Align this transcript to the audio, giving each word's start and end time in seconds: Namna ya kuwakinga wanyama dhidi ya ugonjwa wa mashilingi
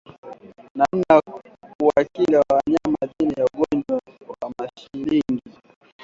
Namna 0.75 1.03
ya 1.09 1.21
kuwakinga 1.77 2.39
wanyama 2.49 2.97
dhidi 3.05 3.33
ya 3.39 3.45
ugonjwa 3.45 3.99
wa 4.27 4.51
mashilingi 4.59 5.57